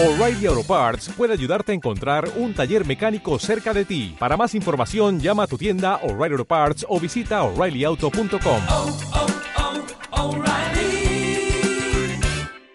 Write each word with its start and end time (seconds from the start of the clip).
O'Reilly 0.00 0.46
Auto 0.46 0.62
Parts 0.62 1.08
puede 1.16 1.32
ayudarte 1.32 1.72
a 1.72 1.74
encontrar 1.74 2.30
un 2.36 2.54
taller 2.54 2.86
mecánico 2.86 3.36
cerca 3.40 3.74
de 3.74 3.84
ti. 3.84 4.14
Para 4.16 4.36
más 4.36 4.54
información, 4.54 5.18
llama 5.18 5.42
a 5.42 5.46
tu 5.48 5.58
tienda 5.58 5.96
O'Reilly 6.04 6.34
Auto 6.34 6.44
Parts 6.44 6.86
o 6.88 7.00
visita 7.00 7.42
oreillyauto.com. 7.42 8.62
oh, 8.70 8.96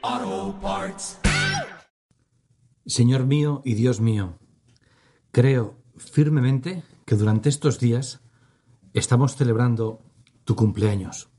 oh, 0.04 0.59
Parts. 0.62 1.20
Señor 2.86 3.26
mío 3.26 3.62
y 3.64 3.76
Dios 3.76 4.02
mío, 4.02 4.38
creo 5.32 5.78
firmemente 5.96 6.84
que 7.05 7.16
durante 7.16 7.48
estos 7.48 7.80
días 7.80 8.20
estamos 8.94 9.38
celebrando 9.38 10.02
tu 10.44 10.58
cumpleaños, 10.58 11.30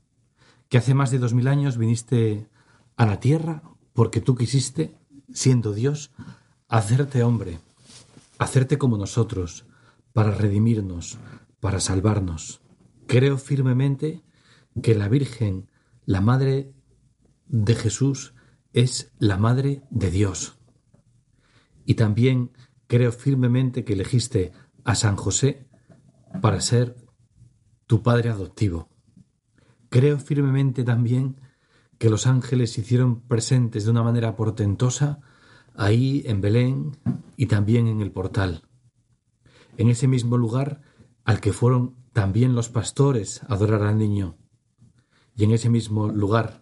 que 0.67 0.79
hace 0.79 0.95
más 0.95 1.11
de 1.11 1.19
dos 1.19 1.35
mil 1.35 1.47
años 1.47 1.77
viniste 1.77 2.49
a 2.97 3.05
la 3.05 3.19
tierra 3.19 3.61
porque 3.93 4.19
tú 4.19 4.33
quisiste, 4.35 4.97
siendo 5.33 5.73
Dios, 5.73 6.11
hacerte 6.67 7.23
hombre, 7.23 7.59
hacerte 8.37 8.77
como 8.77 8.97
nosotros, 8.97 9.65
para 10.13 10.31
redimirnos, 10.31 11.17
para 11.59 11.79
salvarnos. 11.79 12.61
Creo 13.07 13.37
firmemente 13.37 14.23
que 14.81 14.95
la 14.95 15.09
Virgen, 15.09 15.69
la 16.05 16.21
Madre 16.21 16.73
de 17.47 17.75
Jesús, 17.75 18.33
es 18.73 19.11
la 19.19 19.37
Madre 19.37 19.81
de 19.89 20.11
Dios. 20.11 20.57
Y 21.85 21.95
también 21.95 22.51
creo 22.87 23.11
firmemente 23.11 23.83
que 23.83 23.93
elegiste 23.93 24.51
a 24.83 24.95
San 24.95 25.15
José 25.15 25.67
para 26.41 26.61
ser 26.61 26.95
tu 27.87 28.01
padre 28.01 28.29
adoptivo. 28.29 28.89
Creo 29.89 30.17
firmemente 30.19 30.83
también 30.83 31.39
que 31.97 32.09
los 32.09 32.27
ángeles 32.27 32.77
hicieron 32.77 33.21
presentes 33.21 33.85
de 33.85 33.91
una 33.91 34.03
manera 34.03 34.35
portentosa 34.35 35.19
ahí 35.75 36.23
en 36.25 36.41
Belén 36.41 36.97
y 37.37 37.47
también 37.47 37.87
en 37.87 38.01
el 38.01 38.11
portal. 38.11 38.63
En 39.77 39.89
ese 39.89 40.07
mismo 40.07 40.37
lugar 40.37 40.81
al 41.23 41.41
que 41.41 41.53
fueron 41.53 41.95
también 42.13 42.55
los 42.55 42.69
pastores 42.69 43.43
a 43.43 43.55
adorar 43.55 43.83
al 43.83 43.97
niño. 43.97 44.37
Y 45.35 45.43
en 45.43 45.51
ese 45.51 45.69
mismo 45.69 46.07
lugar, 46.07 46.61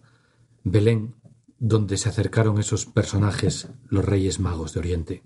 Belén, 0.64 1.14
donde 1.58 1.96
se 1.96 2.08
acercaron 2.08 2.58
esos 2.58 2.86
personajes, 2.86 3.68
los 3.88 4.04
reyes 4.04 4.40
magos 4.40 4.74
de 4.74 4.80
Oriente. 4.80 5.22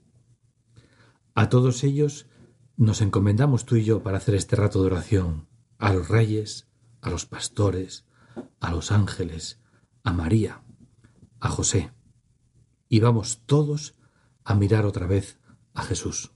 A 1.34 1.48
todos 1.48 1.84
ellos 1.84 2.26
nos 2.76 3.00
encomendamos 3.00 3.64
tú 3.64 3.76
y 3.76 3.84
yo 3.84 4.02
para 4.02 4.18
hacer 4.18 4.34
este 4.34 4.56
rato 4.56 4.80
de 4.80 4.86
oración, 4.86 5.48
a 5.78 5.92
los 5.92 6.08
reyes, 6.08 6.68
a 7.00 7.10
los 7.10 7.26
pastores, 7.26 8.04
a 8.60 8.70
los 8.70 8.92
ángeles, 8.92 9.60
a 10.08 10.12
María, 10.14 10.62
a 11.38 11.50
José. 11.50 11.92
Y 12.88 13.00
vamos 13.00 13.42
todos 13.44 13.94
a 14.42 14.54
mirar 14.54 14.86
otra 14.86 15.06
vez 15.06 15.38
a 15.74 15.82
Jesús. 15.82 16.32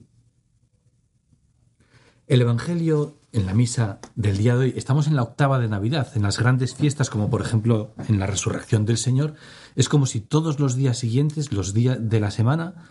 El 2.26 2.42
Evangelio 2.42 3.18
en 3.32 3.46
la 3.46 3.54
misa 3.54 3.98
del 4.14 4.36
día 4.36 4.56
de 4.56 4.64
hoy, 4.64 4.74
estamos 4.76 5.06
en 5.06 5.16
la 5.16 5.22
octava 5.22 5.58
de 5.58 5.68
Navidad, 5.68 6.12
en 6.14 6.22
las 6.22 6.38
grandes 6.38 6.74
fiestas 6.74 7.08
como 7.08 7.30
por 7.30 7.40
ejemplo 7.40 7.94
en 8.08 8.18
la 8.18 8.26
resurrección 8.26 8.84
del 8.84 8.98
Señor, 8.98 9.36
es 9.74 9.88
como 9.88 10.04
si 10.04 10.20
todos 10.20 10.60
los 10.60 10.76
días 10.76 10.98
siguientes, 10.98 11.50
los 11.50 11.72
días 11.72 11.96
de 11.98 12.20
la 12.20 12.30
semana, 12.30 12.90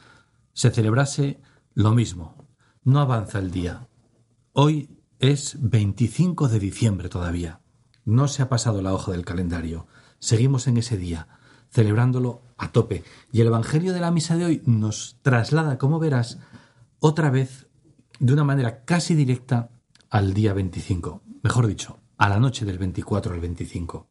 se 0.53 0.71
celebrase 0.71 1.39
lo 1.75 1.91
mismo. 1.91 2.47
No 2.83 3.01
avanza 3.01 3.37
el 3.37 3.51
día. 3.51 3.87
Hoy 4.53 4.97
es 5.19 5.57
25 5.59 6.47
de 6.47 6.57
diciembre 6.57 7.07
todavía. 7.07 7.61
No 8.03 8.27
se 8.27 8.41
ha 8.41 8.49
pasado 8.49 8.81
la 8.81 8.95
hoja 8.95 9.11
del 9.11 9.25
calendario. 9.25 9.85
Seguimos 10.21 10.67
en 10.67 10.77
ese 10.77 10.97
día, 10.97 11.27
celebrándolo 11.71 12.43
a 12.55 12.71
tope. 12.71 13.03
Y 13.31 13.41
el 13.41 13.47
Evangelio 13.47 13.91
de 13.91 13.99
la 13.99 14.11
misa 14.11 14.37
de 14.37 14.45
hoy 14.45 14.61
nos 14.65 15.17
traslada, 15.23 15.79
como 15.79 15.97
verás, 15.97 16.37
otra 16.99 17.31
vez 17.31 17.67
de 18.19 18.31
una 18.31 18.43
manera 18.43 18.85
casi 18.85 19.15
directa 19.15 19.71
al 20.11 20.35
día 20.35 20.53
25, 20.53 21.23
mejor 21.41 21.65
dicho, 21.65 21.97
a 22.17 22.29
la 22.29 22.39
noche 22.39 22.65
del 22.65 22.77
24 22.77 23.33
al 23.33 23.39
25. 23.39 24.07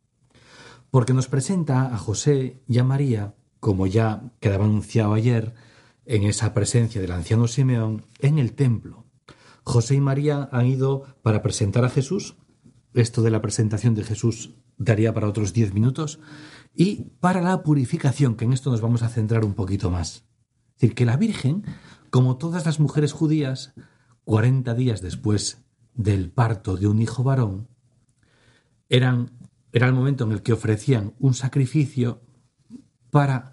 Porque 0.91 1.15
nos 1.15 1.29
presenta 1.29 1.95
a 1.95 1.97
José 1.97 2.61
y 2.67 2.81
a 2.81 2.85
María, 2.85 3.37
como 3.61 3.87
ya 3.87 4.33
quedaba 4.41 4.65
anunciado 4.65 5.15
ayer, 5.15 5.55
en 6.07 6.25
esa 6.25 6.53
presencia 6.55 7.01
del 7.01 7.13
anciano 7.13 7.47
Simeón, 7.47 8.05
en 8.19 8.41
el 8.41 8.55
templo. 8.55 9.05
José 9.63 9.95
y 9.95 10.01
María 10.01 10.49
han 10.51 10.67
ido 10.67 11.05
para 11.23 11.41
presentar 11.41 11.85
a 11.85 11.89
Jesús. 11.89 12.35
Esto 12.95 13.23
de 13.23 13.31
la 13.31 13.43
presentación 13.43 13.95
de 13.95 14.05
Jesús 14.05 14.55
daría 14.77 15.15
para 15.15 15.29
otros 15.29 15.53
diez 15.53 15.73
minutos. 15.75 16.21
Y 16.75 17.05
para 17.21 17.41
la 17.41 17.63
purificación, 17.63 18.37
que 18.37 18.45
en 18.45 18.53
esto 18.53 18.71
nos 18.71 18.81
vamos 18.81 19.03
a 19.03 19.09
centrar 19.09 19.45
un 19.45 19.55
poquito 19.55 19.91
más. 19.91 20.25
Es 20.75 20.81
decir, 20.81 20.95
que 20.95 21.07
la 21.07 21.17
Virgen, 21.17 21.65
como 22.11 22.37
todas 22.37 22.67
las 22.67 22.81
mujeres 22.81 23.13
judías, 23.13 23.75
cuarenta 24.25 24.75
días 24.75 25.01
después 25.01 25.65
del 25.95 26.31
parto 26.31 26.77
de 26.77 26.87
un 26.87 27.01
hijo 27.01 27.23
varón, 27.23 27.69
eran, 28.89 29.31
era 29.73 29.87
el 29.87 29.93
momento 29.93 30.25
en 30.25 30.33
el 30.33 30.43
que 30.43 30.53
ofrecían 30.53 31.15
un 31.19 31.35
sacrificio 31.35 32.23
para 33.11 33.53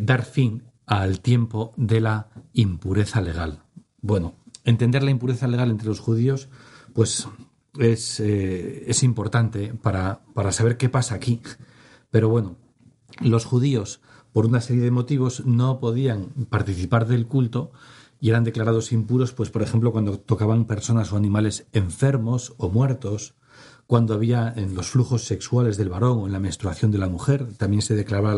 dar 0.00 0.24
fin 0.24 0.64
al 0.86 1.20
tiempo 1.20 1.72
de 1.76 2.00
la 2.00 2.28
impureza 2.52 3.20
legal. 3.20 3.62
Bueno, 4.00 4.34
entender 4.64 5.02
la 5.02 5.10
impureza 5.10 5.48
legal 5.48 5.70
entre 5.70 5.88
los 5.88 6.00
judíos, 6.00 6.48
pues 6.92 7.28
es, 7.78 8.20
eh, 8.20 8.84
es 8.86 9.02
importante 9.02 9.74
para, 9.74 10.20
para 10.34 10.52
saber 10.52 10.76
qué 10.76 10.88
pasa 10.88 11.14
aquí. 11.14 11.40
Pero 12.10 12.28
bueno, 12.28 12.56
los 13.20 13.44
judíos, 13.44 14.00
por 14.32 14.46
una 14.46 14.60
serie 14.60 14.82
de 14.82 14.90
motivos, 14.90 15.44
no 15.46 15.80
podían 15.80 16.26
participar 16.50 17.06
del 17.06 17.26
culto 17.26 17.72
y 18.20 18.30
eran 18.30 18.44
declarados 18.44 18.92
impuros, 18.92 19.32
pues 19.32 19.50
por 19.50 19.62
ejemplo, 19.62 19.92
cuando 19.92 20.18
tocaban 20.18 20.66
personas 20.66 21.12
o 21.12 21.16
animales 21.16 21.66
enfermos 21.72 22.54
o 22.56 22.68
muertos, 22.68 23.34
cuando 23.86 24.14
había 24.14 24.52
en 24.54 24.74
los 24.74 24.90
flujos 24.90 25.24
sexuales 25.24 25.76
del 25.76 25.88
varón 25.88 26.18
o 26.18 26.26
en 26.26 26.32
la 26.32 26.38
menstruación 26.38 26.92
de 26.92 26.98
la 26.98 27.08
mujer, 27.08 27.52
también 27.54 27.82
se 27.82 27.96
declaraba 27.96 28.34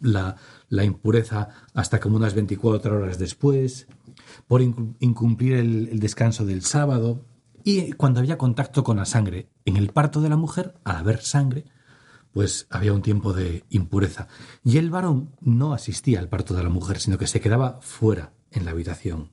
la, 0.00 0.36
la, 0.68 0.84
impureza 0.84 1.48
hasta 1.74 1.98
como 1.98 2.16
unas 2.16 2.34
24 2.34 2.96
horas 2.96 3.18
después, 3.18 3.88
por 4.46 4.62
incumplir 4.62 5.54
el 5.54 5.98
descanso 5.98 6.46
del 6.46 6.62
sábado, 6.62 7.24
y 7.64 7.92
cuando 7.92 8.20
había 8.20 8.36
contacto 8.36 8.84
con 8.84 8.98
la 8.98 9.06
sangre. 9.06 9.48
En 9.64 9.78
el 9.78 9.90
parto 9.90 10.20
de 10.20 10.28
la 10.28 10.36
mujer, 10.36 10.74
al 10.84 10.96
haber 10.96 11.22
sangre, 11.22 11.64
pues 12.30 12.66
había 12.68 12.92
un 12.92 13.00
tiempo 13.00 13.32
de 13.32 13.64
impureza. 13.70 14.28
Y 14.62 14.76
el 14.76 14.90
varón 14.90 15.34
no 15.40 15.72
asistía 15.72 16.18
al 16.18 16.28
parto 16.28 16.52
de 16.54 16.62
la 16.62 16.68
mujer, 16.68 17.00
sino 17.00 17.16
que 17.16 17.26
se 17.26 17.40
quedaba 17.40 17.80
fuera 17.80 18.34
en 18.50 18.66
la 18.66 18.72
habitación. 18.72 19.30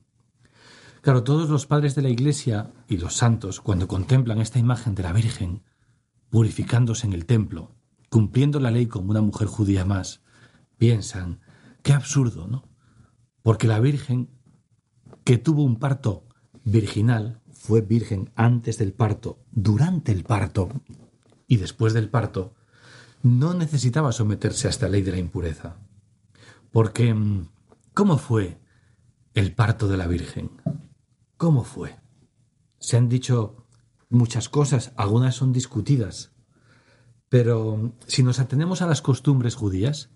Claro, 1.02 1.24
todos 1.24 1.50
los 1.50 1.66
padres 1.66 1.94
de 1.94 2.02
la 2.02 2.08
Iglesia 2.08 2.72
y 2.88 2.96
los 2.96 3.16
santos, 3.16 3.60
cuando 3.60 3.86
contemplan 3.86 4.40
esta 4.40 4.58
imagen 4.58 4.94
de 4.94 5.02
la 5.02 5.12
Virgen, 5.12 5.62
purificándose 6.30 7.06
en 7.06 7.12
el 7.12 7.26
templo, 7.26 7.74
cumpliendo 8.08 8.60
la 8.60 8.70
ley 8.70 8.86
como 8.86 9.10
una 9.10 9.20
mujer 9.20 9.48
judía 9.48 9.84
más, 9.84 10.22
piensan, 10.78 11.40
qué 11.82 11.92
absurdo, 11.92 12.46
¿no? 12.46 12.68
Porque 13.42 13.66
la 13.66 13.80
Virgen, 13.80 14.30
que 15.24 15.36
tuvo 15.36 15.64
un 15.64 15.78
parto 15.78 16.28
virginal, 16.64 17.41
fue 17.62 17.80
virgen 17.80 18.32
antes 18.34 18.76
del 18.76 18.92
parto, 18.92 19.38
durante 19.52 20.10
el 20.10 20.24
parto 20.24 20.68
y 21.46 21.58
después 21.58 21.92
del 21.92 22.10
parto, 22.10 22.56
no 23.22 23.54
necesitaba 23.54 24.10
someterse 24.10 24.66
a 24.66 24.70
esta 24.70 24.88
ley 24.88 25.02
de 25.02 25.12
la 25.12 25.18
impureza. 25.18 25.76
Porque, 26.72 27.14
¿cómo 27.94 28.18
fue 28.18 28.58
el 29.34 29.54
parto 29.54 29.86
de 29.86 29.96
la 29.96 30.08
Virgen? 30.08 30.50
¿Cómo 31.36 31.62
fue? 31.62 32.00
Se 32.80 32.96
han 32.96 33.08
dicho 33.08 33.64
muchas 34.08 34.48
cosas, 34.48 34.92
algunas 34.96 35.36
son 35.36 35.52
discutidas, 35.52 36.32
pero 37.28 37.92
si 38.08 38.24
nos 38.24 38.40
atenemos 38.40 38.82
a 38.82 38.88
las 38.88 39.02
costumbres 39.02 39.54
judías, 39.54 40.10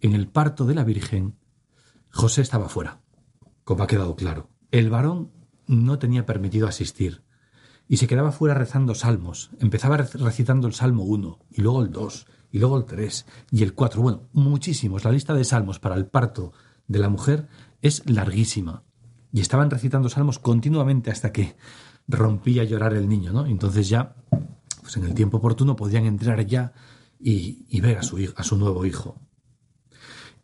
en 0.00 0.14
el 0.14 0.26
parto 0.26 0.66
de 0.66 0.74
la 0.74 0.82
Virgen, 0.82 1.38
José 2.10 2.42
estaba 2.42 2.68
fuera, 2.68 3.02
como 3.62 3.84
ha 3.84 3.86
quedado 3.86 4.16
claro. 4.16 4.50
El 4.72 4.90
varón 4.90 5.35
no 5.66 5.98
tenía 5.98 6.26
permitido 6.26 6.68
asistir 6.68 7.22
y 7.88 7.98
se 7.98 8.06
quedaba 8.06 8.32
fuera 8.32 8.54
rezando 8.54 8.94
salmos. 8.94 9.50
Empezaba 9.60 9.96
recitando 9.96 10.66
el 10.66 10.74
Salmo 10.74 11.04
1 11.04 11.38
y 11.52 11.62
luego 11.62 11.82
el 11.82 11.90
2 11.90 12.26
y 12.52 12.58
luego 12.58 12.78
el 12.78 12.84
3 12.84 13.26
y 13.50 13.62
el 13.62 13.74
4. 13.74 14.02
Bueno, 14.02 14.28
muchísimos. 14.32 15.04
La 15.04 15.12
lista 15.12 15.34
de 15.34 15.44
salmos 15.44 15.78
para 15.78 15.94
el 15.94 16.06
parto 16.06 16.52
de 16.88 16.98
la 16.98 17.08
mujer 17.08 17.48
es 17.82 18.08
larguísima. 18.08 18.82
Y 19.32 19.40
estaban 19.40 19.70
recitando 19.70 20.08
salmos 20.08 20.38
continuamente 20.38 21.10
hasta 21.10 21.32
que 21.32 21.56
rompía 22.08 22.62
a 22.62 22.64
llorar 22.64 22.94
el 22.94 23.08
niño, 23.08 23.32
¿no? 23.32 23.46
Entonces 23.46 23.88
ya, 23.88 24.16
pues 24.80 24.96
en 24.96 25.04
el 25.04 25.14
tiempo 25.14 25.38
oportuno 25.38 25.76
podían 25.76 26.06
entrar 26.06 26.44
ya 26.46 26.72
y, 27.20 27.66
y 27.68 27.80
ver 27.80 27.98
a 27.98 28.02
su, 28.02 28.18
a 28.36 28.42
su 28.42 28.56
nuevo 28.56 28.86
hijo. 28.86 29.20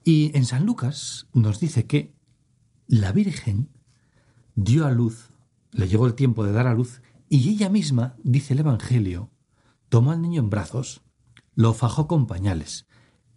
Y 0.04 0.36
en 0.36 0.44
San 0.44 0.66
Lucas 0.66 1.28
nos 1.32 1.60
dice 1.60 1.86
que 1.86 2.14
la 2.86 3.12
Virgen 3.12 3.68
dio 4.54 4.86
a 4.86 4.90
luz, 4.90 5.30
le 5.70 5.88
llegó 5.88 6.06
el 6.06 6.14
tiempo 6.14 6.44
de 6.44 6.52
dar 6.52 6.66
a 6.66 6.74
luz, 6.74 7.02
y 7.28 7.48
ella 7.48 7.70
misma, 7.70 8.16
dice 8.22 8.52
el 8.54 8.60
Evangelio, 8.60 9.30
tomó 9.88 10.10
al 10.12 10.20
niño 10.20 10.40
en 10.40 10.50
brazos, 10.50 11.02
lo 11.54 11.72
fajó 11.72 12.06
con 12.06 12.26
pañales 12.26 12.86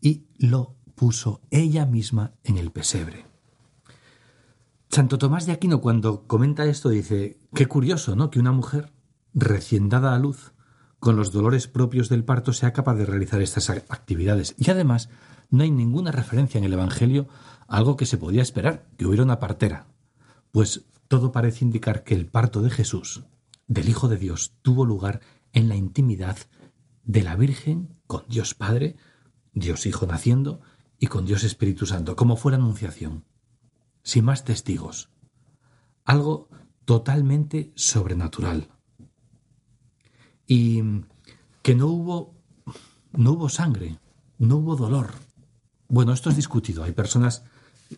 y 0.01 0.25
lo 0.37 0.75
puso 0.95 1.41
ella 1.51 1.85
misma 1.85 2.33
en 2.43 2.57
el 2.57 2.71
pesebre. 2.71 3.25
Santo 4.89 5.17
Tomás 5.17 5.45
de 5.45 5.51
Aquino 5.51 5.81
cuando 5.81 6.25
comenta 6.27 6.65
esto 6.65 6.89
dice, 6.89 7.39
qué 7.53 7.65
curioso, 7.65 8.15
¿no? 8.15 8.29
Que 8.29 8.39
una 8.39 8.51
mujer 8.51 8.93
recién 9.33 9.89
dada 9.89 10.15
a 10.15 10.19
luz, 10.19 10.53
con 10.99 11.17
los 11.17 11.31
dolores 11.31 11.67
propios 11.67 12.07
del 12.09 12.23
parto, 12.23 12.53
sea 12.53 12.73
capaz 12.73 12.95
de 12.95 13.05
realizar 13.05 13.41
estas 13.41 13.69
actividades. 13.69 14.55
Y 14.57 14.71
además, 14.71 15.09
no 15.49 15.63
hay 15.63 15.71
ninguna 15.71 16.11
referencia 16.11 16.57
en 16.57 16.63
el 16.63 16.73
Evangelio 16.73 17.27
a 17.67 17.77
algo 17.77 17.97
que 17.97 18.05
se 18.05 18.17
podía 18.17 18.41
esperar, 18.41 18.87
que 18.97 19.05
hubiera 19.05 19.23
una 19.23 19.39
partera. 19.39 19.87
Pues 20.51 20.85
todo 21.07 21.31
parece 21.31 21.65
indicar 21.65 22.03
que 22.03 22.15
el 22.15 22.25
parto 22.25 22.61
de 22.61 22.69
Jesús, 22.69 23.23
del 23.67 23.89
Hijo 23.89 24.07
de 24.07 24.17
Dios, 24.17 24.53
tuvo 24.61 24.85
lugar 24.85 25.21
en 25.53 25.69
la 25.69 25.75
intimidad 25.75 26.37
de 27.03 27.23
la 27.23 27.35
Virgen 27.35 27.95
con 28.07 28.23
Dios 28.27 28.53
Padre, 28.53 28.95
Dios 29.53 29.85
Hijo 29.85 30.05
naciendo 30.05 30.61
y 30.99 31.07
con 31.07 31.25
Dios 31.25 31.43
Espíritu 31.43 31.85
Santo, 31.85 32.15
como 32.15 32.35
fuera 32.37 32.57
anunciación, 32.57 33.25
sin 34.03 34.25
más 34.25 34.43
testigos. 34.43 35.09
Algo 36.03 36.49
totalmente 36.85 37.71
sobrenatural. 37.75 38.69
Y 40.47 40.81
que 41.61 41.75
no 41.75 41.87
hubo 41.87 42.35
no 43.17 43.31
hubo 43.31 43.49
sangre, 43.49 43.97
no 44.37 44.57
hubo 44.57 44.75
dolor. 44.75 45.11
Bueno, 45.87 46.13
esto 46.13 46.29
es 46.29 46.35
discutido. 46.35 46.83
Hay 46.83 46.91
personas 46.91 47.43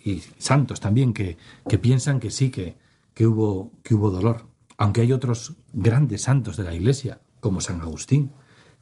y 0.03 0.21
santos 0.37 0.79
también 0.79 1.13
que, 1.13 1.37
que 1.67 1.79
piensan 1.79 2.19
que 2.19 2.29
sí, 2.29 2.51
que, 2.51 2.77
que, 3.17 3.25
hubo, 3.25 3.71
que 3.81 3.95
hubo 3.95 4.11
dolor. 4.11 4.45
Aunque 4.77 5.01
hay 5.01 5.11
otros 5.11 5.55
grandes 5.73 6.21
santos 6.21 6.55
de 6.55 6.63
la 6.63 6.75
Iglesia, 6.75 7.19
como 7.39 7.61
San 7.61 7.81
Agustín, 7.81 8.31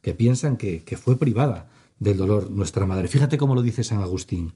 que 0.01 0.13
piensan 0.13 0.57
que, 0.57 0.83
que 0.83 0.97
fue 0.97 1.17
privada 1.17 1.69
del 1.99 2.17
dolor 2.17 2.51
nuestra 2.51 2.85
madre. 2.85 3.07
Fíjate 3.07 3.37
cómo 3.37 3.55
lo 3.55 3.61
dice 3.61 3.85
San 3.85 4.01
Agustín. 4.01 4.51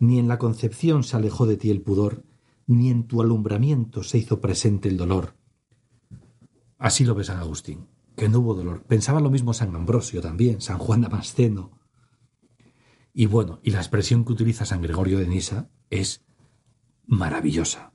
Ni 0.00 0.18
en 0.18 0.26
la 0.26 0.40
concepción 0.40 1.04
se 1.04 1.16
alejó 1.16 1.46
de 1.46 1.56
ti 1.56 1.70
el 1.70 1.80
pudor, 1.80 2.24
ni 2.66 2.90
en 2.90 3.06
tu 3.06 3.22
alumbramiento 3.22 4.02
se 4.02 4.18
hizo 4.18 4.40
presente 4.40 4.88
el 4.88 4.96
dolor. 4.96 5.36
Así 6.76 7.04
lo 7.04 7.14
ve 7.14 7.22
San 7.22 7.38
Agustín, 7.38 7.86
que 8.16 8.28
no 8.28 8.40
hubo 8.40 8.54
dolor. 8.54 8.82
Pensaba 8.82 9.20
lo 9.20 9.30
mismo 9.30 9.54
San 9.54 9.76
Ambrosio 9.76 10.22
también, 10.22 10.60
San 10.60 10.78
Juan 10.78 11.02
Damasceno. 11.02 11.78
Y 13.12 13.26
bueno, 13.26 13.60
y 13.62 13.70
la 13.70 13.78
expresión 13.78 14.24
que 14.24 14.32
utiliza 14.32 14.64
San 14.64 14.82
Gregorio 14.82 15.20
de 15.20 15.28
Nisa 15.28 15.70
es 15.88 16.24
maravillosa. 17.06 17.93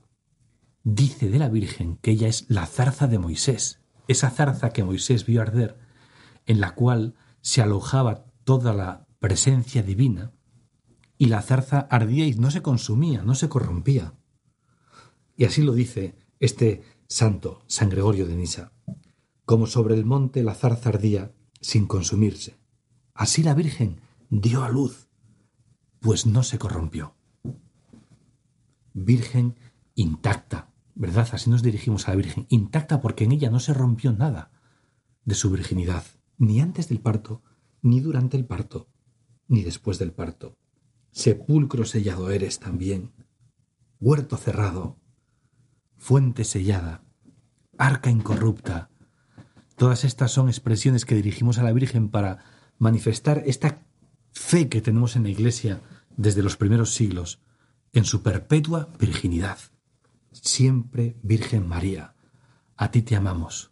Dice 0.92 1.30
de 1.30 1.38
la 1.38 1.48
Virgen 1.48 1.98
que 1.98 2.10
ella 2.10 2.26
es 2.26 2.46
la 2.48 2.66
zarza 2.66 3.06
de 3.06 3.20
Moisés, 3.20 3.78
esa 4.08 4.28
zarza 4.28 4.70
que 4.70 4.82
Moisés 4.82 5.24
vio 5.24 5.40
arder, 5.40 5.78
en 6.46 6.60
la 6.60 6.74
cual 6.74 7.14
se 7.42 7.62
alojaba 7.62 8.24
toda 8.42 8.74
la 8.74 9.06
presencia 9.20 9.84
divina, 9.84 10.32
y 11.16 11.26
la 11.26 11.42
zarza 11.42 11.78
ardía 11.78 12.26
y 12.26 12.34
no 12.34 12.50
se 12.50 12.60
consumía, 12.60 13.22
no 13.22 13.36
se 13.36 13.48
corrompía. 13.48 14.14
Y 15.36 15.44
así 15.44 15.62
lo 15.62 15.74
dice 15.74 16.16
este 16.40 16.82
santo, 17.06 17.62
San 17.68 17.88
Gregorio 17.88 18.26
de 18.26 18.34
Nisa. 18.34 18.72
Como 19.44 19.68
sobre 19.68 19.94
el 19.94 20.04
monte 20.04 20.42
la 20.42 20.56
zarza 20.56 20.88
ardía 20.88 21.30
sin 21.60 21.86
consumirse. 21.86 22.58
Así 23.14 23.44
la 23.44 23.54
Virgen 23.54 24.00
dio 24.28 24.64
a 24.64 24.68
luz, 24.68 25.08
pues 26.00 26.26
no 26.26 26.42
se 26.42 26.58
corrompió. 26.58 27.14
Virgen 28.92 29.54
intacta, 29.94 30.69
¿verdad? 31.00 31.30
Así 31.32 31.48
nos 31.48 31.62
dirigimos 31.62 32.06
a 32.06 32.10
la 32.10 32.16
Virgen, 32.16 32.44
intacta 32.50 33.00
porque 33.00 33.24
en 33.24 33.32
ella 33.32 33.48
no 33.48 33.58
se 33.58 33.72
rompió 33.72 34.12
nada 34.12 34.50
de 35.24 35.34
su 35.34 35.50
virginidad, 35.50 36.04
ni 36.36 36.60
antes 36.60 36.90
del 36.90 37.00
parto, 37.00 37.42
ni 37.80 38.00
durante 38.00 38.36
el 38.36 38.44
parto, 38.44 38.86
ni 39.48 39.62
después 39.62 39.98
del 39.98 40.12
parto. 40.12 40.58
Sepulcro 41.10 41.86
sellado 41.86 42.30
eres 42.30 42.58
también, 42.58 43.12
huerto 43.98 44.36
cerrado, 44.36 44.98
fuente 45.96 46.44
sellada, 46.44 47.02
arca 47.78 48.10
incorrupta. 48.10 48.90
Todas 49.76 50.04
estas 50.04 50.30
son 50.32 50.48
expresiones 50.48 51.06
que 51.06 51.14
dirigimos 51.14 51.56
a 51.56 51.62
la 51.62 51.72
Virgen 51.72 52.10
para 52.10 52.44
manifestar 52.78 53.42
esta 53.46 53.86
fe 54.32 54.68
que 54.68 54.82
tenemos 54.82 55.16
en 55.16 55.22
la 55.22 55.30
Iglesia 55.30 55.80
desde 56.18 56.42
los 56.42 56.58
primeros 56.58 56.92
siglos, 56.92 57.40
en 57.94 58.04
su 58.04 58.22
perpetua 58.22 58.90
virginidad. 58.98 59.58
Siempre 60.32 61.16
Virgen 61.22 61.66
María, 61.66 62.14
a 62.76 62.90
ti 62.90 63.02
te 63.02 63.16
amamos. 63.16 63.70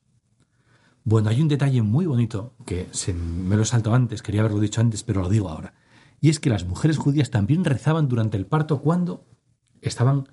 Bueno, 1.04 1.30
hay 1.30 1.40
un 1.40 1.48
detalle 1.48 1.82
muy 1.82 2.06
bonito 2.06 2.54
que 2.66 2.88
se 2.90 3.14
me 3.14 3.56
lo 3.56 3.64
salto 3.64 3.94
antes, 3.94 4.22
quería 4.22 4.40
haberlo 4.40 4.60
dicho 4.60 4.80
antes, 4.80 5.04
pero 5.04 5.22
lo 5.22 5.28
digo 5.28 5.48
ahora. 5.48 5.74
Y 6.20 6.30
es 6.30 6.40
que 6.40 6.50
las 6.50 6.66
mujeres 6.66 6.98
judías 6.98 7.30
también 7.30 7.64
rezaban 7.64 8.08
durante 8.08 8.36
el 8.36 8.46
parto 8.46 8.80
cuando 8.80 9.24
estaban 9.80 10.28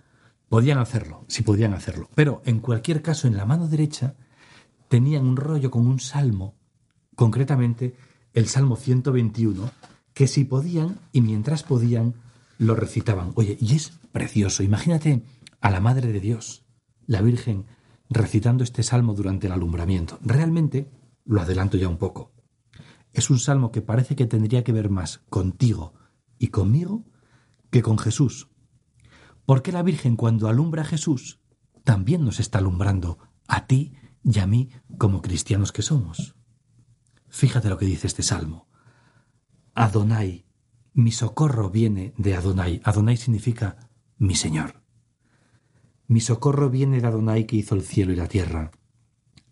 podían 0.50 0.80
hacerlo, 0.80 1.26
si 1.28 1.44
podían 1.44 1.74
hacerlo. 1.74 2.10
Pero 2.16 2.42
en 2.46 2.60
cualquier 2.60 3.02
caso, 3.02 3.28
en 3.28 3.38
la 3.38 3.46
mano 3.46 3.68
derecha 3.68 4.16
tenían 4.88 5.26
un 5.26 5.38
rollo 5.38 5.72
con 5.72 5.88
un 5.88 6.00
salmo, 6.00 6.56
concretamente 7.16 7.96
el 8.34 8.48
Salmo 8.48 8.76
121, 8.76 9.72
que 10.14 10.28
si 10.28 10.44
podían 10.44 11.00
y 11.12 11.22
mientras 11.22 11.64
podían 11.64 12.16
lo 12.58 12.76
recitaban. 12.76 13.32
Oye, 13.36 13.58
y 13.60 13.76
es 13.76 13.94
precioso. 14.12 14.64
Imagínate 14.64 15.24
a 15.66 15.72
la 15.72 15.80
Madre 15.80 16.14
de 16.14 16.20
Dios, 16.20 16.64
la 17.08 17.24
Virgen, 17.24 17.66
recitando 18.08 18.64
este 18.64 18.84
salmo 18.84 19.16
durante 19.16 19.48
el 19.48 19.54
alumbramiento. 19.54 20.20
Realmente, 20.22 20.92
lo 21.26 21.42
adelanto 21.42 21.76
ya 21.76 21.88
un 21.88 21.98
poco, 21.98 22.36
es 23.14 23.32
un 23.32 23.40
salmo 23.40 23.72
que 23.72 23.82
parece 23.82 24.16
que 24.16 24.28
tendría 24.28 24.64
que 24.64 24.72
ver 24.72 24.92
más 24.92 25.24
contigo 25.28 25.96
y 26.38 26.50
conmigo 26.50 27.06
que 27.72 27.82
con 27.82 27.98
Jesús. 27.98 28.48
Porque 29.48 29.72
la 29.72 29.82
Virgen 29.82 30.18
cuando 30.18 30.50
alumbra 30.50 30.84
a 30.84 30.86
Jesús, 30.86 31.40
también 31.84 32.24
nos 32.24 32.40
está 32.40 32.60
alumbrando 32.60 33.18
a 33.48 33.66
ti 33.66 33.96
y 34.24 34.38
a 34.38 34.46
mí 34.46 34.70
como 35.00 35.24
cristianos 35.24 35.72
que 35.72 35.82
somos. 35.82 36.36
Fíjate 37.28 37.70
lo 37.70 37.80
que 37.80 37.88
dice 37.88 38.06
este 38.06 38.22
salmo. 38.22 38.68
Adonai, 39.74 40.46
mi 40.94 41.12
socorro 41.12 41.72
viene 41.72 42.14
de 42.20 42.36
Adonai. 42.36 42.82
Adonai 42.84 43.18
significa 43.18 43.90
mi 44.20 44.36
Señor. 44.36 44.85
Mi 46.08 46.22
socorro 46.22 46.70
viene 46.70 47.02
de 47.02 47.08
Adonai 47.08 47.48
que 47.48 47.56
hizo 47.56 47.74
el 47.74 47.82
cielo 47.82 48.14
y 48.14 48.16
la 48.16 48.28
tierra. 48.28 48.72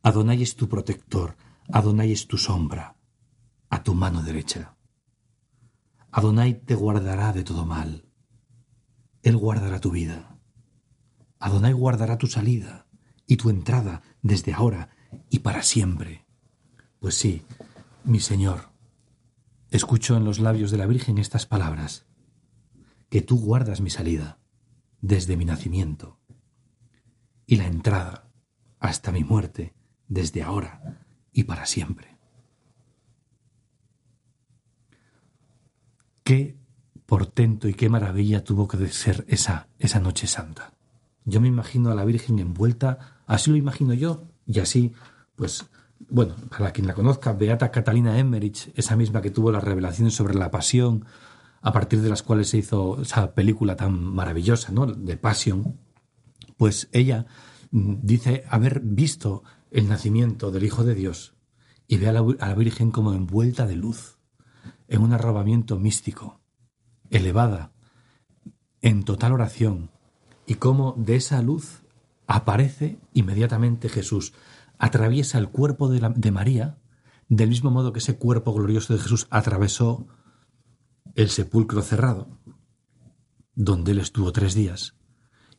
Adonai 0.04 0.44
es 0.44 0.56
tu 0.56 0.70
protector, 0.70 1.36
Adonai 1.72 2.12
es 2.12 2.28
tu 2.28 2.38
sombra, 2.38 2.96
a 3.70 3.82
tu 3.82 3.96
mano 3.96 4.22
derecha. 4.22 4.78
Adonai 6.12 6.64
te 6.64 6.76
guardará 6.76 7.34
de 7.34 7.44
todo 7.44 7.66
mal. 7.66 8.06
Él 9.24 9.36
guardará 9.36 9.80
tu 9.80 9.90
vida. 9.90 10.38
Adonai 11.39 11.74
guardará 11.74 12.20
tu 12.20 12.27
salida 12.27 12.86
y 13.25 13.38
tu 13.38 13.50
entrada 13.50 14.04
desde 14.22 14.54
ahora 14.54 14.89
y 15.32 15.39
para 15.39 15.63
siempre. 15.63 16.27
Pues 17.00 17.16
sí, 17.16 17.42
mi 18.04 18.20
Señor, 18.20 18.70
escucho 19.72 20.16
en 20.16 20.24
los 20.24 20.38
labios 20.38 20.70
de 20.70 20.77
la 20.77 20.86
Virgen 20.86 21.18
estas 21.18 21.48
palabras, 21.48 22.06
que 23.10 23.22
tú 23.22 23.39
guardas 23.39 23.82
mi 23.82 23.89
salida 23.89 24.39
desde 25.01 25.36
mi 25.36 25.46
nacimiento 25.46 26.23
y 27.46 27.58
la 27.58 27.68
entrada 27.68 28.30
hasta 28.80 29.12
mi 29.12 29.24
muerte 29.24 29.74
desde 30.08 30.44
ahora 30.44 31.06
y 31.32 31.44
para 31.44 31.66
siempre. 31.66 32.18
Qué 36.24 36.56
portento 37.06 37.68
y 37.68 37.74
qué 37.74 37.90
maravilla 37.90 38.44
tuvo 38.44 38.68
que 38.68 38.88
ser 38.88 39.26
esa, 39.28 39.68
esa 39.80 40.00
noche 40.00 40.28
santa. 40.28 40.74
Yo 41.26 41.42
me 41.42 41.48
imagino 41.48 41.92
a 41.92 41.96
la 41.96 42.06
Virgen 42.06 42.40
envuelta, 42.40 43.22
así 43.28 43.52
lo 43.52 43.58
imagino 43.58 43.94
yo, 43.94 44.24
y 44.46 44.60
así, 44.60 44.94
pues, 45.36 45.66
bueno, 46.10 46.36
para 46.50 46.72
quien 46.72 46.88
la 46.88 46.94
conozca, 46.94 47.34
Beata 47.34 47.72
Catalina 47.72 48.20
Emmerich, 48.20 48.72
esa 48.76 48.96
misma 48.96 49.22
que 49.22 49.32
tuvo 49.32 49.52
las 49.52 49.64
revelaciones 49.64 50.16
sobre 50.16 50.36
la 50.36 50.52
pasión, 50.52 51.06
a 51.62 51.72
partir 51.72 52.02
de 52.02 52.10
las 52.10 52.24
cuales 52.24 52.50
se 52.50 52.58
hizo 52.58 53.02
esa 53.02 53.34
película 53.34 53.76
tan 53.78 54.04
maravillosa, 54.04 54.74
¿no? 54.74 54.86
De 54.86 55.16
Pasión, 55.16 55.80
pues 56.57 56.89
ella 56.91 57.25
mm, 57.72 57.95
dice 58.01 58.43
haber 58.50 58.81
visto 58.81 59.43
el 59.72 59.89
nacimiento 59.89 60.51
del 60.51 60.63
Hijo 60.63 60.83
de 60.83 60.95
Dios 60.95 61.36
y 61.88 61.98
ve 61.98 62.07
a 62.07 62.13
la, 62.13 62.55
Virgen 62.55 62.91
como 62.91 63.13
envuelta 63.13 63.67
de 63.67 63.75
luz, 63.75 64.17
en 64.88 65.01
un 65.01 65.13
arrobamiento 65.13 65.77
místico, 65.77 66.39
elevada, 67.10 67.74
en 68.81 69.03
total 69.03 69.33
oración, 69.33 69.91
y 70.45 70.55
cómo 70.55 70.95
de 70.98 71.15
esa 71.15 71.41
luz 71.41 71.83
aparece 72.27 73.00
inmediatamente 73.13 73.89
Jesús, 73.89 74.33
atraviesa 74.77 75.38
el 75.38 75.50
cuerpo 75.50 75.89
de, 75.89 76.13
de 76.15 76.31
María, 76.31 76.79
del 77.29 77.50
mismo 77.50 77.72
modo 77.72 77.93
que 77.93 78.00
ese 78.00 78.17
cuerpo 78.17 78.53
glorioso 78.53 78.93
de 78.93 79.00
Jesús 79.00 79.27
atravesó 79.29 80.07
el 81.15 81.29
sepulcro 81.29 81.81
cerrado, 81.81 82.39
donde 83.55 83.91
él 83.91 84.00
estuvo 84.00 84.31
tres 84.31 84.53
días, 84.53 84.95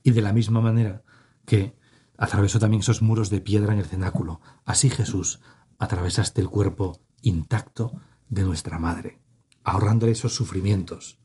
y 0.04 0.12
de 0.12 0.22
la 0.22 0.32
misma 0.32 0.60
manera 0.60 1.02
que 1.44 1.74
atravesó 2.16 2.60
también 2.60 2.82
esos 2.82 3.02
muros 3.02 3.30
de 3.30 3.40
piedra 3.40 3.72
en 3.72 3.80
el 3.80 3.86
cenáculo. 3.86 4.40
Así 4.64 4.90
Jesús 4.90 5.40
atravesaste 5.78 6.40
el 6.40 6.48
cuerpo 6.48 7.00
intacto 7.22 8.00
de 8.28 8.42
nuestra 8.42 8.78
Madre, 8.78 9.20
ahorrándole 9.64 10.12
esos 10.12 10.34
sufrimientos 10.34 11.18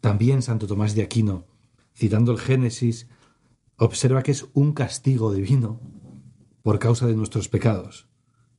También 0.00 0.42
Santo 0.42 0.66
Tomás 0.66 0.94
de 0.94 1.02
Aquino, 1.02 1.46
citando 1.94 2.32
el 2.32 2.38
Génesis, 2.38 3.08
observa 3.76 4.22
que 4.22 4.32
es 4.32 4.46
un 4.54 4.72
castigo 4.72 5.32
divino 5.32 5.80
por 6.62 6.78
causa 6.78 7.06
de 7.06 7.16
nuestros 7.16 7.48
pecados. 7.48 8.08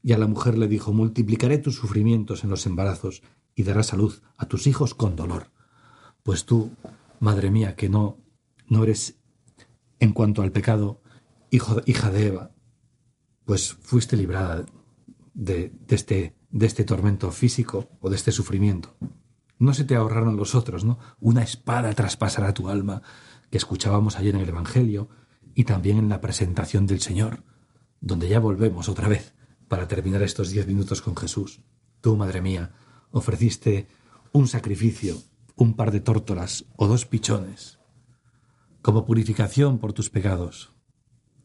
Y 0.02 0.12
a 0.12 0.18
la 0.18 0.28
mujer 0.28 0.58
le 0.58 0.68
dijo, 0.68 0.92
multiplicaré 0.92 1.58
tus 1.58 1.76
sufrimientos 1.76 2.44
en 2.44 2.50
los 2.50 2.66
embarazos 2.66 3.24
y 3.56 3.64
darás 3.64 3.88
salud 3.88 4.14
a 4.38 4.48
tus 4.48 4.68
hijos 4.68 4.94
con 4.94 5.16
dolor. 5.16 5.52
Pues 6.24 6.46
tú, 6.46 6.72
madre 7.20 7.52
mía, 7.52 7.76
que 7.76 7.90
no, 7.90 8.18
no 8.68 8.84
eres, 8.84 9.20
en 10.00 10.14
cuanto 10.14 10.42
al 10.42 10.52
pecado, 10.52 11.02
hijo, 11.50 11.82
hija 11.86 12.12
de 12.12 12.28
Eva, 12.28 12.52
pues 13.46 13.74
fuiste 13.74 14.18
librada 14.18 14.66
de, 15.34 15.74
este, 15.90 16.36
de 16.52 16.66
este 16.66 16.84
tormento 16.84 17.32
físico 17.32 17.90
o 18.00 18.10
de 18.10 18.16
este 18.16 18.32
sufrimiento. 18.32 18.96
No 19.60 19.74
se 19.74 19.84
te 19.84 19.96
ahorraron 19.96 20.36
los 20.36 20.56
otros, 20.56 20.84
¿no? 20.84 21.00
Una 21.20 21.44
espada 21.44 21.94
traspasará 21.94 22.54
tu 22.54 22.70
alma, 22.70 23.02
que 23.50 23.58
escuchábamos 23.58 24.18
ayer 24.18 24.36
en 24.36 24.42
el 24.42 24.50
Evangelio 24.50 25.10
y 25.54 25.66
también 25.66 25.98
en 25.98 26.10
la 26.10 26.22
presentación 26.22 26.88
del 26.88 27.02
Señor, 27.02 27.44
donde 28.02 28.28
ya 28.28 28.40
volvemos 28.40 28.90
otra 28.90 29.08
vez 29.08 29.34
para 29.68 29.88
terminar 29.88 30.22
estos 30.22 30.50
diez 30.50 30.68
minutos 30.68 31.02
con 31.02 31.16
Jesús. 31.16 31.62
Tú, 32.02 32.18
madre 32.18 32.42
mía, 32.42 32.74
ofreciste 33.12 33.88
un 34.32 34.48
sacrificio, 34.48 35.22
un 35.56 35.76
par 35.76 35.92
de 35.92 36.00
tórtolas 36.02 36.66
o 36.76 36.88
dos 36.88 37.06
pichones, 37.06 37.80
como 38.84 39.06
purificación 39.06 39.80
por 39.80 39.94
tus 39.94 40.10
pecados, 40.10 40.74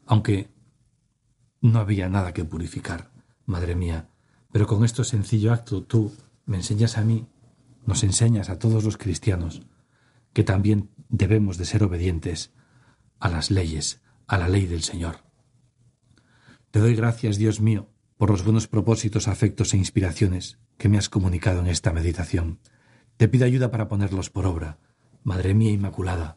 aunque 0.06 0.50
no 1.60 1.78
había 1.78 2.08
nada 2.08 2.34
que 2.34 2.44
purificar, 2.44 3.12
madre 3.46 3.76
mía, 3.76 4.08
pero 4.50 4.66
con 4.66 4.84
este 4.84 5.04
sencillo 5.04 5.52
acto 5.52 5.84
tú 5.84 6.12
me 6.46 6.56
enseñas 6.56 6.98
a 6.98 7.04
mí, 7.04 7.28
nos 7.86 8.02
enseñas 8.02 8.50
a 8.50 8.58
todos 8.58 8.82
los 8.82 8.96
cristianos, 8.96 9.62
que 10.32 10.42
también 10.42 10.90
debemos 11.08 11.58
de 11.58 11.64
ser 11.64 11.84
obedientes 11.84 12.52
a 13.20 13.28
las 13.28 13.52
leyes, 13.52 14.02
a 14.26 14.36
la 14.36 14.48
ley 14.48 14.66
del 14.66 14.82
Señor. 14.82 15.18
Te 16.72 16.80
doy 16.80 16.96
gracias, 16.96 17.38
Dios 17.38 17.60
mío, 17.60 17.88
por 18.16 18.30
los 18.30 18.42
buenos 18.42 18.66
propósitos, 18.66 19.28
afectos 19.28 19.74
e 19.74 19.76
inspiraciones 19.76 20.58
que 20.76 20.88
me 20.88 20.98
has 20.98 21.08
comunicado 21.08 21.60
en 21.60 21.68
esta 21.68 21.92
meditación. 21.92 22.58
Te 23.16 23.28
pido 23.28 23.46
ayuda 23.46 23.70
para 23.70 23.86
ponerlos 23.86 24.28
por 24.28 24.44
obra. 24.44 24.78
Madre 25.22 25.54
mía 25.54 25.70
Inmaculada, 25.70 26.36